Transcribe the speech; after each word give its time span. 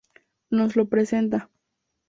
Nos 0.49 0.75
los 0.75 0.87
presenta. 0.89 1.47